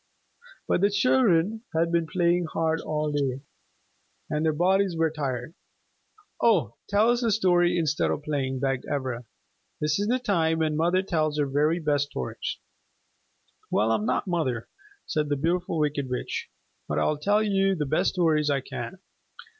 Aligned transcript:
But 0.67 0.81
the 0.81 0.89
children 0.89 1.61
had 1.75 1.91
been 1.91 2.07
playing 2.07 2.45
hard 2.45 2.81
all 2.81 3.11
day, 3.11 3.41
and 4.31 4.43
their 4.43 4.51
bodies 4.51 4.95
were 4.97 5.11
tired. 5.11 5.53
"Oh, 6.41 6.73
tell 6.89 7.11
us 7.11 7.21
a 7.21 7.29
story 7.29 7.77
instead 7.77 8.09
of 8.09 8.23
playing," 8.23 8.61
begged 8.61 8.87
Ivra. 8.91 9.25
"This 9.79 9.99
is 9.99 10.07
the 10.07 10.17
time 10.17 10.57
when 10.57 10.75
mother 10.75 11.03
tells 11.03 11.37
her 11.37 11.45
very 11.45 11.77
best 11.77 12.07
stories." 12.07 12.57
"Well, 13.69 13.91
I 13.91 13.95
am 13.97 14.07
not 14.07 14.25
mother," 14.25 14.69
said 15.05 15.29
the 15.29 15.35
Beautiful 15.35 15.77
Wicked 15.77 16.09
Witch; 16.09 16.49
"but 16.87 16.97
I 16.97 17.05
will 17.05 17.19
tell 17.19 17.43
you 17.43 17.75
the 17.75 17.85
best 17.85 18.13
stories 18.15 18.49
I 18.49 18.61
can. 18.61 18.97